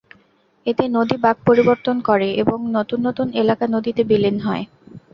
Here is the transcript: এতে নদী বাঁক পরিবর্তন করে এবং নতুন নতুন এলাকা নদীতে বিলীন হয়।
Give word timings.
এতে 0.65 0.83
নদী 0.89 1.15
বাঁক 1.17 1.37
পরিবর্তন 1.47 1.95
করে 2.09 2.27
এবং 2.41 2.57
নতুন 2.77 2.99
নতুন 3.07 3.27
এলাকা 3.41 3.65
নদীতে 3.67 4.01
বিলীন 4.09 4.37
হয়। 4.39 4.63